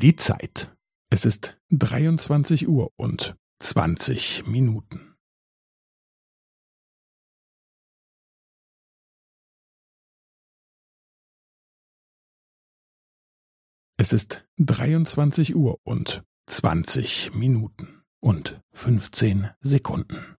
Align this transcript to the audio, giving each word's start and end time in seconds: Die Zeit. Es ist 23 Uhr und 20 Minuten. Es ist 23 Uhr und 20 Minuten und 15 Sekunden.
Die 0.00 0.16
Zeit. 0.16 0.74
Es 1.12 1.26
ist 1.26 1.60
23 1.72 2.66
Uhr 2.68 2.90
und 2.96 3.36
20 3.62 4.46
Minuten. 4.46 5.14
Es 13.98 14.14
ist 14.14 14.48
23 14.56 15.54
Uhr 15.54 15.78
und 15.82 16.24
20 16.46 17.34
Minuten 17.34 18.02
und 18.22 18.58
15 18.72 19.50
Sekunden. 19.60 20.38